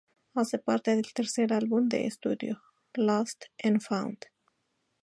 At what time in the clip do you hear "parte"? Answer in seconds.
0.57-0.95